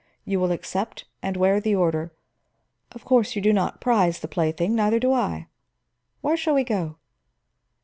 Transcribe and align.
You 0.25 0.39
will 0.39 0.51
accept, 0.51 1.05
and 1.21 1.37
wear 1.37 1.59
the 1.61 1.75
order. 1.75 2.11
Of 2.91 3.05
course 3.05 3.35
you 3.35 3.41
do 3.43 3.53
not 3.53 3.79
prize 3.79 4.17
the 4.21 4.27
plaything; 4.27 4.73
neither 4.73 4.99
do 4.99 5.13
I. 5.13 5.45
Shall 6.37 6.55
we 6.55 6.63
go?" 6.63 6.95